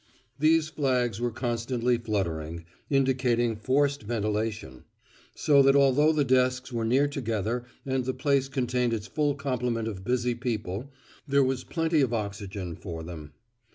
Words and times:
These 0.39 0.69
flags 0.69 1.21
were 1.21 1.29
constantly 1.29 1.99
fluttering, 1.99 2.65
indicating 2.89 3.55
forced 3.55 4.01
ventilation; 4.01 4.83
so 5.35 5.61
that 5.61 5.75
although 5.75 6.11
the 6.11 6.25
desks 6.25 6.73
were 6.73 6.83
near 6.85 7.07
together 7.07 7.65
and 7.85 8.03
the 8.03 8.13
place 8.15 8.47
contained 8.47 8.93
its 8.93 9.05
full 9.05 9.35
complement 9.35 9.87
of 9.87 10.03
busy 10.03 10.33
people, 10.33 10.89
there 11.27 11.43
was 11.43 11.63
plenty 11.63 12.01
of 12.01 12.13
oxygen 12.15 12.75
for 12.75 13.03
them. 13.03 13.33